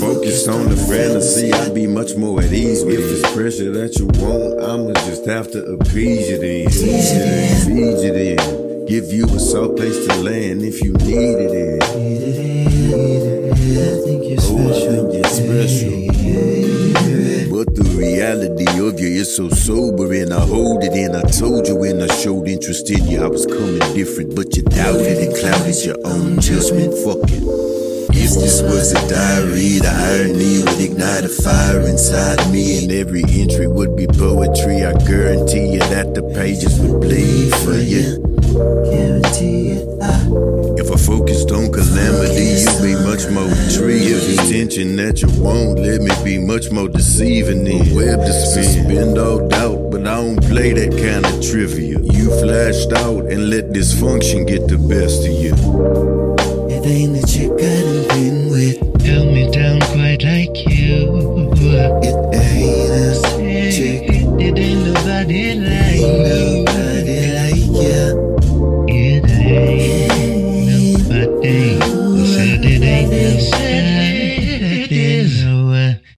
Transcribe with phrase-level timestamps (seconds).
[0.00, 4.06] focused on the fantasy, I'd be much more at ease with this pressure that you
[4.06, 6.70] want, I'ma just have to appease you then.
[6.70, 8.86] Feed you then.
[8.86, 12.35] Give you a soft place to land if you need it.
[18.54, 20.32] Reality of you is so sobering.
[20.32, 21.14] I hold it in.
[21.14, 24.62] I told you when I showed interest in you, I was coming different, but you
[24.62, 26.94] doubted and clouded your own judgment.
[27.02, 27.42] Fuck it.
[28.16, 32.92] If this was a diary, the irony would ignite a fire inside of me, and
[32.92, 34.84] every entry would be poetry.
[34.84, 38.22] I guarantee you that the pages would bleed for you.
[38.90, 39.84] Guarantee it.
[40.80, 44.06] If I focused on calamity, you'd be much more tree.
[44.08, 46.15] If it's tension that you won't let me
[46.56, 49.90] much more deceiving than a web to suspend all doubt.
[49.90, 51.98] But I don't play that kind of trivia.
[52.00, 55.52] You flashed out and let dysfunction get the best of you.
[56.74, 58.78] It ain't the chick I've been with.
[59.04, 61.52] Held me down quite like you.
[62.00, 64.08] It ain't a chick.
[64.40, 66.95] It ain't nobody like you.